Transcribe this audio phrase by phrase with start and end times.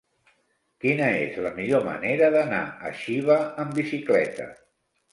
[0.85, 4.53] Quina és la millor manera d'anar a Xiva amb bicicleta?